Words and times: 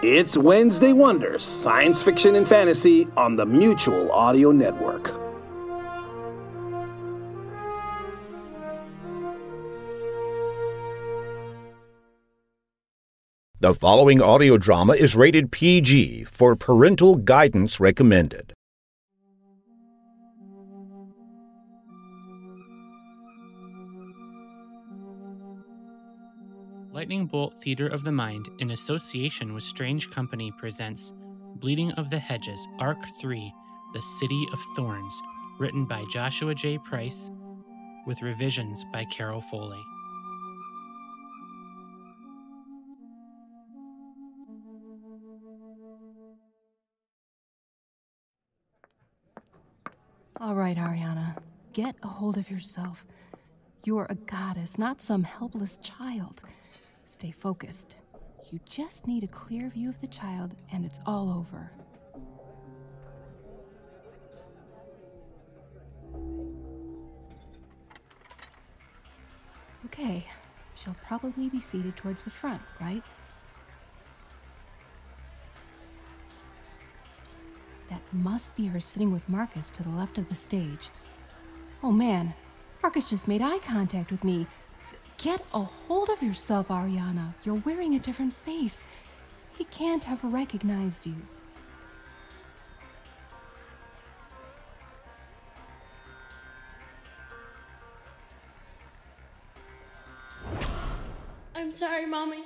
It's 0.00 0.36
Wednesday 0.36 0.92
Wonders, 0.92 1.42
science 1.42 2.00
fiction 2.04 2.36
and 2.36 2.46
fantasy 2.46 3.08
on 3.16 3.34
the 3.34 3.44
Mutual 3.44 4.12
Audio 4.12 4.52
Network. 4.52 5.06
The 13.58 13.74
following 13.74 14.22
audio 14.22 14.56
drama 14.56 14.92
is 14.92 15.16
rated 15.16 15.50
PG 15.50 16.26
for 16.30 16.54
parental 16.54 17.16
guidance 17.16 17.80
recommended. 17.80 18.54
Lightning 26.90 27.26
Bolt 27.26 27.54
Theater 27.54 27.86
of 27.86 28.02
the 28.02 28.12
Mind, 28.12 28.48
in 28.60 28.70
association 28.70 29.52
with 29.52 29.62
Strange 29.62 30.10
Company, 30.10 30.50
presents 30.56 31.12
Bleeding 31.56 31.92
of 31.92 32.08
the 32.08 32.18
Hedges, 32.18 32.66
Arc 32.78 32.98
3 33.20 33.52
The 33.92 34.00
City 34.00 34.46
of 34.54 34.58
Thorns, 34.74 35.14
written 35.58 35.84
by 35.84 36.04
Joshua 36.10 36.54
J. 36.54 36.78
Price, 36.78 37.30
with 38.06 38.22
revisions 38.22 38.86
by 38.90 39.04
Carol 39.04 39.42
Foley. 39.42 39.82
All 50.40 50.54
right, 50.54 50.76
Ariana, 50.76 51.36
get 51.74 51.96
a 52.02 52.08
hold 52.08 52.38
of 52.38 52.50
yourself. 52.50 53.04
You're 53.84 54.06
a 54.08 54.14
goddess, 54.14 54.78
not 54.78 55.02
some 55.02 55.24
helpless 55.24 55.76
child. 55.78 56.42
Stay 57.08 57.30
focused. 57.30 57.96
You 58.52 58.60
just 58.66 59.06
need 59.06 59.22
a 59.22 59.28
clear 59.28 59.70
view 59.70 59.88
of 59.88 59.98
the 60.02 60.06
child, 60.06 60.54
and 60.70 60.84
it's 60.84 61.00
all 61.06 61.32
over. 61.32 61.72
Okay, 69.86 70.26
she'll 70.74 70.96
probably 71.06 71.48
be 71.48 71.62
seated 71.62 71.96
towards 71.96 72.24
the 72.24 72.30
front, 72.30 72.60
right? 72.78 73.02
That 77.88 78.02
must 78.12 78.54
be 78.54 78.66
her 78.66 78.80
sitting 78.80 79.10
with 79.10 79.30
Marcus 79.30 79.70
to 79.70 79.82
the 79.82 79.88
left 79.88 80.18
of 80.18 80.28
the 80.28 80.34
stage. 80.34 80.90
Oh 81.82 81.90
man, 81.90 82.34
Marcus 82.82 83.08
just 83.08 83.26
made 83.26 83.40
eye 83.40 83.60
contact 83.60 84.10
with 84.10 84.24
me. 84.24 84.46
Get 85.18 85.44
a 85.52 85.64
hold 85.64 86.10
of 86.10 86.22
yourself, 86.22 86.68
Ariana. 86.68 87.34
You're 87.42 87.56
wearing 87.56 87.94
a 87.94 87.98
different 87.98 88.34
face. 88.34 88.78
He 89.56 89.64
can't 89.64 90.04
have 90.04 90.22
recognized 90.22 91.06
you. 91.06 91.16
I'm 101.56 101.72
sorry, 101.72 102.06
Mommy. 102.06 102.44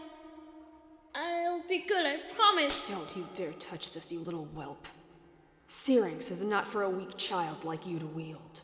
I'll 1.15 1.63
be 1.69 1.85
good, 1.87 2.07
I 2.07 2.21
promise. 2.35 2.89
Don't 2.89 3.15
you 3.15 3.29
dare 3.35 3.53
touch 3.53 3.93
this, 3.93 4.11
you 4.11 4.21
little 4.21 4.47
whelp. 4.47 4.89
Syrinx 5.67 6.31
is 6.31 6.43
not 6.43 6.67
for 6.67 6.85
a 6.85 6.91
weak 6.91 7.19
child 7.19 7.65
like 7.65 7.87
you 7.87 7.99
to 7.99 8.07
wield. 8.07 8.63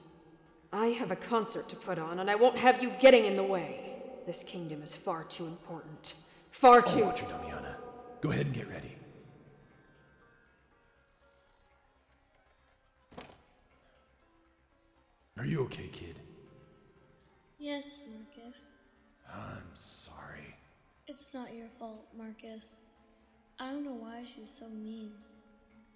I 0.73 0.87
have 0.89 1.11
a 1.11 1.17
concert 1.17 1.69
to 1.69 1.77
put 1.77 1.99
on, 1.99 2.21
and 2.21 2.31
I 2.31 2.37
won't 2.37 2.57
have 2.57 2.83
you 2.83 2.91
getting 2.99 3.27
in 3.27 3.37
the 3.37 3.45
way. 3.45 3.98
This 4.29 4.45
kingdom 4.45 4.83
is 4.83 4.95
far 4.95 5.25
too 5.25 5.47
important. 5.47 6.17
Far 6.51 6.81
oh, 6.81 6.83
too. 6.83 6.99
I'll 6.99 7.07
watch 7.07 7.21
her, 7.21 7.27
Damiana. 7.29 7.77
Go 8.21 8.31
ahead 8.31 8.45
and 8.45 8.55
get 8.55 8.69
ready. 8.69 8.95
Are 15.39 15.47
you 15.47 15.63
okay, 15.63 15.89
kid? 15.91 16.17
Yes, 17.59 18.07
Marcus. 18.13 18.75
I'm 19.33 19.71
sorry. 19.73 20.55
It's 21.07 21.33
not 21.33 21.55
your 21.55 21.69
fault, 21.79 22.07
Marcus. 22.15 22.81
I 23.59 23.71
don't 23.71 23.83
know 23.83 23.95
why 23.95 24.25
she's 24.27 24.51
so 24.51 24.69
mean. 24.69 25.13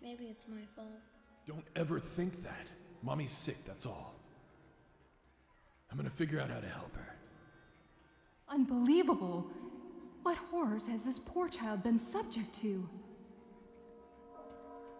Maybe 0.02 0.24
it's 0.24 0.48
my 0.48 0.62
fault. 0.74 0.88
Don't 1.46 1.66
ever 1.76 2.00
think 2.00 2.42
that. 2.44 2.72
Mommy's 3.02 3.30
sick, 3.30 3.62
that's 3.66 3.84
all. 3.84 4.14
I'm 5.90 5.98
gonna 5.98 6.08
figure 6.08 6.40
out 6.40 6.48
how 6.48 6.60
to 6.60 6.68
help 6.68 6.96
her. 6.96 7.12
Unbelievable! 8.48 9.46
What 10.22 10.36
horrors 10.36 10.86
has 10.86 11.04
this 11.04 11.18
poor 11.18 11.48
child 11.48 11.82
been 11.82 11.98
subject 11.98 12.54
to? 12.60 12.88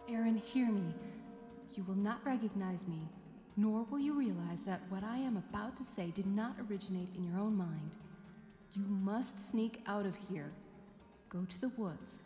Erin, 0.08 0.36
hear 0.36 0.68
me. 0.68 0.94
You 1.74 1.84
will 1.84 1.94
not 1.94 2.24
recognize 2.24 2.86
me, 2.86 3.08
nor 3.56 3.84
will 3.84 3.98
you 3.98 4.14
realize 4.14 4.62
that 4.66 4.80
what 4.88 5.04
I 5.04 5.18
am 5.18 5.36
about 5.36 5.76
to 5.76 5.84
say 5.84 6.10
did 6.10 6.26
not 6.26 6.56
originate 6.68 7.08
in 7.16 7.24
your 7.24 7.38
own 7.38 7.56
mind. 7.56 7.96
You 8.74 8.84
must 8.88 9.48
sneak 9.50 9.80
out 9.86 10.06
of 10.06 10.16
here. 10.28 10.50
Go 11.28 11.44
to 11.48 11.60
the 11.60 11.68
woods. 11.70 12.22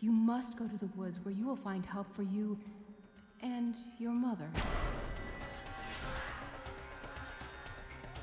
You 0.00 0.12
must 0.12 0.56
go 0.56 0.68
to 0.68 0.76
the 0.76 0.90
woods 0.94 1.18
where 1.22 1.34
you 1.34 1.44
will 1.44 1.56
find 1.56 1.84
help 1.84 2.14
for 2.14 2.22
you 2.22 2.58
and 3.42 3.76
your 3.98 4.12
mother. 4.12 4.48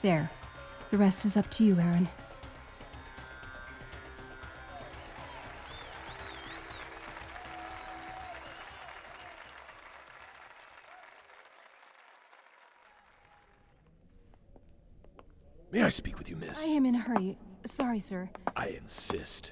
There. 0.02 0.29
The 0.91 0.97
rest 0.97 1.25
is 1.25 1.35
up 1.35 1.50
to 1.52 1.63
you, 1.63 1.79
Erin. 1.79 2.07
May 15.75 15.84
I 15.84 15.90
speak 15.90 16.18
with 16.18 16.30
you, 16.30 16.38
miss? 16.38 16.66
I 16.66 16.69
am 16.69 16.86
in 16.86 16.96
a 16.96 17.00
hurry. 17.00 17.38
Sorry, 17.66 18.00
sir. 18.00 18.30
I 18.56 18.68
insist. 18.68 19.52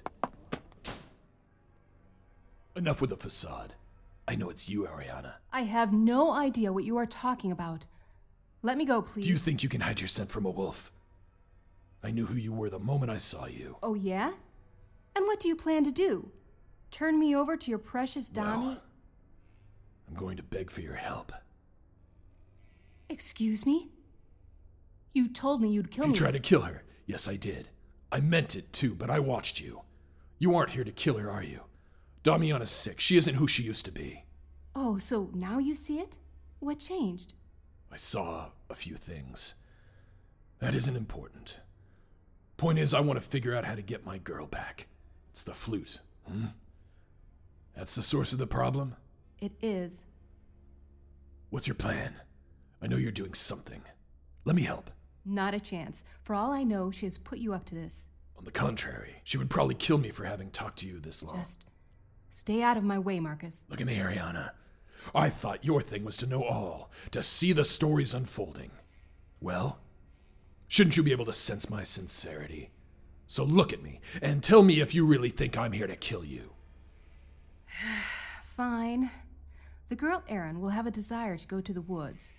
Enough 2.77 3.01
with 3.01 3.09
the 3.09 3.17
facade. 3.17 3.73
I 4.25 4.35
know 4.35 4.49
it's 4.49 4.69
you, 4.69 4.83
Ariana. 4.83 5.33
I 5.51 5.63
have 5.63 5.91
no 5.91 6.31
idea 6.31 6.71
what 6.71 6.85
you 6.85 6.95
are 6.95 7.05
talking 7.05 7.51
about. 7.51 7.87
Let 8.61 8.77
me 8.77 8.85
go, 8.85 9.01
please. 9.01 9.25
Do 9.25 9.31
you 9.31 9.37
think 9.37 9.63
you 9.63 9.67
can 9.67 9.81
hide 9.81 9.99
your 9.99 10.07
scent 10.07 10.31
from 10.31 10.45
a 10.45 10.49
wolf? 10.49 10.93
I 12.01 12.11
knew 12.11 12.27
who 12.27 12.35
you 12.35 12.53
were 12.53 12.69
the 12.69 12.79
moment 12.79 13.11
I 13.11 13.17
saw 13.17 13.45
you. 13.45 13.75
Oh, 13.83 13.93
yeah? 13.93 14.31
And 15.17 15.25
what 15.25 15.41
do 15.41 15.49
you 15.49 15.57
plan 15.57 15.83
to 15.83 15.91
do? 15.91 16.31
Turn 16.89 17.19
me 17.19 17.35
over 17.35 17.57
to 17.57 17.69
your 17.69 17.79
precious 17.79 18.29
Donnie? 18.29 18.67
Well, 18.67 18.83
I'm 20.07 20.15
going 20.15 20.37
to 20.37 20.43
beg 20.43 20.71
for 20.71 20.79
your 20.79 20.95
help. 20.95 21.33
Excuse 23.09 23.65
me? 23.65 23.89
You 25.13 25.27
told 25.29 25.61
me 25.61 25.69
you'd 25.69 25.91
kill 25.91 26.05
you 26.05 26.09
me. 26.09 26.15
You 26.15 26.19
tried 26.19 26.31
to 26.31 26.39
kill 26.39 26.61
her. 26.61 26.83
Yes, 27.05 27.27
I 27.27 27.35
did. 27.35 27.69
I 28.11 28.19
meant 28.19 28.55
it 28.55 28.73
too, 28.73 28.95
but 28.95 29.09
I 29.09 29.19
watched 29.19 29.59
you. 29.59 29.81
You 30.39 30.55
aren't 30.55 30.71
here 30.71 30.83
to 30.83 30.91
kill 30.91 31.17
her, 31.17 31.29
are 31.29 31.43
you? 31.43 31.61
Damiana's 32.23 32.71
sick. 32.71 32.99
She 32.99 33.17
isn't 33.17 33.35
who 33.35 33.47
she 33.47 33.63
used 33.63 33.85
to 33.85 33.91
be. 33.91 34.25
Oh, 34.75 34.97
so 34.97 35.29
now 35.33 35.59
you 35.59 35.75
see 35.75 35.99
it? 35.99 36.17
What 36.59 36.79
changed? 36.79 37.33
I 37.91 37.95
saw 37.97 38.49
a 38.69 38.75
few 38.75 38.95
things. 38.95 39.53
That 40.59 40.73
isn't 40.73 40.95
important. 40.95 41.59
Point 42.57 42.79
is, 42.79 42.93
I 42.93 43.01
want 43.01 43.21
to 43.21 43.27
figure 43.27 43.55
out 43.55 43.65
how 43.65 43.75
to 43.75 43.81
get 43.81 44.05
my 44.05 44.17
girl 44.17 44.47
back. 44.47 44.87
It's 45.31 45.43
the 45.43 45.53
flute. 45.53 45.99
Hmm? 46.27 46.45
That's 47.75 47.95
the 47.95 48.03
source 48.03 48.31
of 48.31 48.39
the 48.39 48.47
problem? 48.47 48.95
It 49.39 49.53
is. 49.61 50.03
What's 51.49 51.67
your 51.67 51.75
plan? 51.75 52.15
I 52.81 52.87
know 52.87 52.97
you're 52.97 53.11
doing 53.11 53.33
something. 53.33 53.81
Let 54.45 54.55
me 54.55 54.63
help. 54.63 54.89
Not 55.25 55.53
a 55.53 55.59
chance. 55.59 56.03
For 56.21 56.35
all 56.35 56.51
I 56.51 56.63
know, 56.63 56.91
she 56.91 57.05
has 57.05 57.17
put 57.17 57.39
you 57.39 57.53
up 57.53 57.65
to 57.65 57.75
this. 57.75 58.07
On 58.37 58.43
the 58.43 58.51
contrary, 58.51 59.15
she 59.23 59.37
would 59.37 59.49
probably 59.49 59.75
kill 59.75 59.97
me 59.97 60.09
for 60.09 60.25
having 60.25 60.49
talked 60.49 60.79
to 60.79 60.87
you 60.87 60.99
this 60.99 61.23
long. 61.23 61.37
Just 61.37 61.65
stay 62.29 62.61
out 62.61 62.77
of 62.77 62.83
my 62.83 62.99
way, 62.99 63.19
Marcus. 63.19 63.63
Look 63.69 63.79
at 63.79 63.87
me, 63.87 63.97
Ariana. 63.97 64.51
I 65.15 65.29
thought 65.29 65.65
your 65.65 65.81
thing 65.81 66.03
was 66.03 66.17
to 66.17 66.27
know 66.27 66.43
all, 66.43 66.89
to 67.11 67.23
see 67.23 67.53
the 67.53 67.65
stories 67.65 68.13
unfolding. 68.13 68.71
Well, 69.39 69.79
shouldn't 70.67 70.97
you 70.97 71.03
be 71.03 71.11
able 71.11 71.25
to 71.25 71.33
sense 71.33 71.69
my 71.69 71.83
sincerity? 71.83 72.71
So 73.27 73.43
look 73.43 73.73
at 73.73 73.81
me 73.81 73.99
and 74.21 74.43
tell 74.43 74.63
me 74.63 74.79
if 74.79 74.93
you 74.93 75.05
really 75.05 75.29
think 75.29 75.57
I'm 75.57 75.71
here 75.71 75.87
to 75.87 75.95
kill 75.95 76.23
you. 76.23 76.51
Fine. 78.43 79.11
The 79.89 79.95
girl 79.95 80.23
Erin 80.27 80.59
will 80.59 80.69
have 80.69 80.87
a 80.87 80.91
desire 80.91 81.37
to 81.37 81.47
go 81.47 81.61
to 81.61 81.73
the 81.73 81.81
woods. 81.81 82.31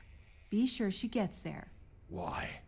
Be 0.50 0.66
sure 0.66 0.90
she 0.90 1.08
gets 1.08 1.38
there. 1.38 1.68
Why? 2.08 2.60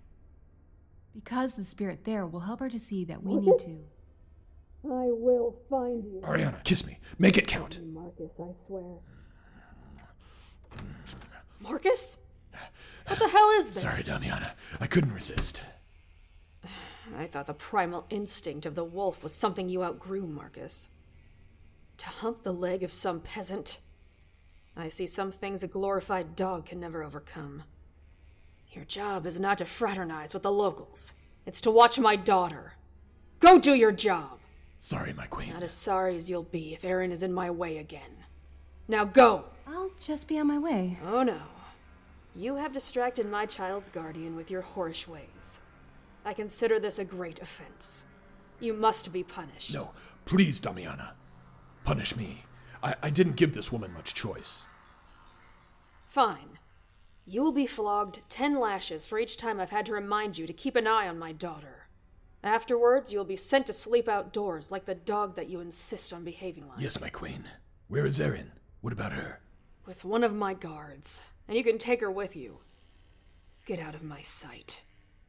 Because 1.17 1.55
the 1.55 1.65
spirit 1.65 2.05
there 2.05 2.27
will 2.27 2.41
help 2.41 2.61
her 2.61 2.69
to 2.69 2.79
see 2.79 3.05
that 3.07 3.23
we 3.23 3.37
need 3.37 3.59
to. 3.61 3.79
I 4.85 5.09
will 5.09 5.57
find 5.69 6.05
you. 6.05 6.21
Ariana, 6.23 6.63
kiss 6.63 6.87
me. 6.87 7.01
Make 7.19 7.39
it 7.39 7.49
count. 7.49 7.81
Marcus, 7.93 8.31
I 8.39 8.53
swear. 8.67 8.99
Marcus? 11.59 12.19
What 13.07 13.19
the 13.19 13.29
hell 13.29 13.51
is 13.59 13.71
this? 13.71 13.83
Sorry, 13.83 14.21
Damiana. 14.21 14.53
I 14.81 14.87
couldn't 14.87 15.15
resist. 15.15 15.63
I 17.17 17.27
thought 17.27 17.47
the 17.47 17.55
primal 17.55 18.07
instinct 18.11 18.67
of 18.67 18.75
the 18.75 18.85
wolf 18.85 19.23
was 19.23 19.35
something 19.35 19.69
you 19.69 19.83
outgrew, 19.83 20.27
Marcus. 20.27 20.91
To 21.99 22.07
hump 22.07 22.43
the 22.43 22.53
leg 22.53 22.83
of 22.83 22.93
some 22.93 23.21
peasant? 23.21 23.81
I 24.77 24.89
see 24.89 25.07
some 25.07 25.33
things 25.33 25.63
a 25.63 25.69
glorified 25.69 26.37
dog 26.37 26.67
can 26.67 26.79
never 26.79 27.03
overcome. 27.03 27.63
Your 28.71 28.85
job 28.85 29.27
is 29.27 29.41
not 29.41 29.59
to 29.59 29.65
fraternize 29.65 30.35
with 30.35 30.43
the 30.43 30.53
locals, 30.53 31.15
it's 31.47 31.61
to 31.63 31.71
watch 31.71 31.99
my 31.99 32.17
daughter. 32.17 32.75
Go 33.39 33.59
do 33.59 33.75
your 33.75 33.93
job! 33.93 34.39
Sorry, 34.79 35.13
my 35.13 35.27
queen. 35.27 35.53
Not 35.53 35.63
as 35.63 35.73
sorry 35.73 36.17
as 36.17 36.29
you'll 36.29 36.43
be 36.43 36.75
if 36.75 36.85
Erin 36.85 37.13
is 37.13 37.23
in 37.23 37.33
my 37.33 37.51
way 37.51 37.79
again. 37.79 38.25
Now 38.89 39.05
go! 39.05 39.45
I'll 39.67 39.91
just 40.01 40.29
be 40.29 40.39
on 40.39 40.47
my 40.47 40.59
way. 40.59 40.99
Oh 41.05 41.23
no. 41.23 41.41
You 42.35 42.57
have 42.57 42.73
distracted 42.73 43.31
my 43.31 43.47
child's 43.47 43.89
guardian 43.89 44.37
with 44.37 44.51
your 44.51 44.63
whorish 44.63 45.09
ways. 45.09 45.63
I 46.25 46.35
consider 46.35 46.79
this 46.79 46.99
a 46.99 47.05
great 47.05 47.41
offense. 47.41 48.05
You 48.61 48.75
must 48.75 49.13
be 49.13 49.23
punished. 49.23 49.75
No, 49.75 49.93
please, 50.25 50.61
Damiana. 50.61 51.11
Punish 51.85 52.17
me. 52.17 52.45
I, 52.83 52.95
I 53.03 53.11
didn't 53.11 53.37
give 53.37 53.55
this 53.55 53.73
woman 53.73 53.93
much 53.93 54.15
choice. 54.15 54.67
Fine. 56.05 56.59
You 57.29 57.43
will 57.43 57.53
be 57.53 57.67
flogged 57.67 58.21
ten 58.29 58.61
lashes 58.61 59.05
for 59.05 59.19
each 59.19 59.37
time 59.37 59.59
I've 59.59 59.71
had 59.71 59.87
to 59.87 59.93
remind 59.93 60.39
you 60.39 60.47
to 60.47 60.53
keep 60.53 60.77
an 60.77 60.87
eye 60.87 61.09
on 61.09 61.19
my 61.19 61.33
daughter. 61.33 61.89
Afterwards, 62.45 63.13
you'll 63.13 63.25
be 63.25 63.35
sent 63.35 63.67
to 63.67 63.73
sleep 63.73 64.09
outdoors 64.09 64.71
like 64.71 64.85
the 64.85 64.95
dog 64.95 65.35
that 65.35 65.49
you 65.49 65.59
insist 65.59 66.13
on 66.13 66.23
behaving 66.23 66.69
like. 66.69 66.79
Yes, 66.79 67.01
my 67.01 67.09
queen. 67.09 67.45
Where 67.89 68.07
is 68.07 68.21
Erin? 68.21 68.53
What 68.81 68.93
about 68.93 69.13
her? 69.13 69.41
With 69.87 70.05
one 70.05 70.23
of 70.23 70.35
my 70.35 70.55
guards, 70.55 71.25
and 71.49 71.57
you 71.57 71.65
can 71.65 71.79
take 71.79 72.01
her 72.01 72.11
with 72.11 72.37
you. 72.37 72.61
Get 73.67 73.81
out 73.81 73.97
of 73.97 74.05
my 74.05 74.21
sight. 74.21 74.83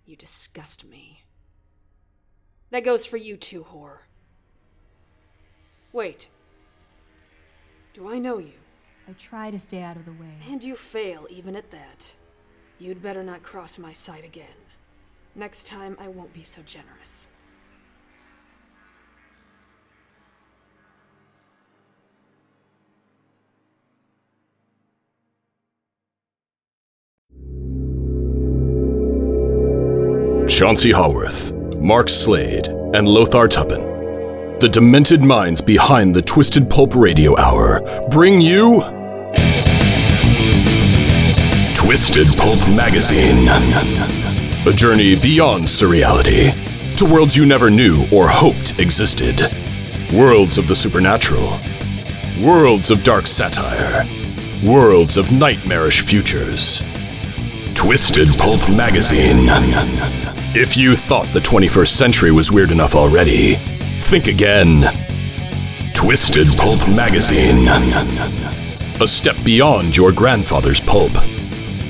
You 0.06 0.16
disgust 0.16 0.86
me. 0.86 1.24
That 2.70 2.84
goes 2.84 3.08
for 3.08 3.18
you 3.18 3.38
too, 3.38 3.66
whore. 3.74 4.02
Wait. 5.92 6.30
Do 7.94 8.08
I 8.08 8.20
know 8.20 8.38
you? 8.38 8.54
I 9.10 9.14
try 9.14 9.52
to 9.52 9.60
stay 9.60 9.82
out 9.82 9.96
of 9.96 10.04
the 10.04 10.12
way. 10.12 10.34
And 10.50 10.62
you 10.62 10.76
fail 10.76 11.28
even 11.30 11.56
at 11.56 11.72
that. 11.72 12.14
You'd 12.78 13.02
better 13.02 13.24
not 13.24 13.42
cross 13.42 13.80
my 13.80 13.94
sight 13.94 14.26
again. 14.26 14.46
Next 15.34 15.66
time, 15.66 15.96
I 15.98 16.10
won't 16.10 16.34
be 16.34 16.44
so 16.44 16.62
generous. 16.64 17.30
Chauncey 30.50 30.92
Haworth, 30.92 31.54
Mark 31.78 32.10
Slade, 32.10 32.68
and 32.68 33.08
Lothar 33.08 33.48
Tuppan, 33.48 34.60
the 34.60 34.68
demented 34.68 35.22
minds 35.22 35.62
behind 35.62 36.16
the 36.16 36.22
Twisted 36.22 36.70
Pulp 36.70 36.96
Radio 36.96 37.38
Hour, 37.38 38.08
bring 38.10 38.42
you 38.42 38.97
Twisted 41.88 42.28
Pulp 42.36 42.60
Magazine. 42.76 43.48
A 44.68 44.74
journey 44.76 45.16
beyond 45.16 45.64
surreality 45.64 46.52
to 46.98 47.06
worlds 47.06 47.38
you 47.38 47.46
never 47.46 47.70
knew 47.70 48.06
or 48.12 48.28
hoped 48.28 48.78
existed. 48.78 49.40
Worlds 50.14 50.58
of 50.58 50.68
the 50.68 50.76
supernatural. 50.76 51.58
Worlds 52.44 52.92
of 52.92 53.06
dark 53.06 53.26
satire. 53.26 54.06
Worlds 54.68 55.16
of 55.16 55.32
nightmarish 55.32 56.02
futures. 56.02 56.84
Twisted 57.74 58.28
Pulp 58.38 58.60
Magazine. 58.68 59.48
If 60.54 60.76
you 60.76 60.98
thought 60.98 61.28
the 61.28 61.40
21st 61.40 61.94
century 61.96 62.34
was 62.34 62.52
weird 62.52 62.72
enough 62.72 62.96
already, 62.96 63.56
think 64.10 64.28
again. 64.28 64.84
Twisted 65.94 66.48
Pulp 66.58 66.86
Magazine. 66.90 67.66
A 69.02 69.08
step 69.08 69.42
beyond 69.46 69.96
your 69.96 70.12
grandfather's 70.12 70.82
pulp. 70.82 71.14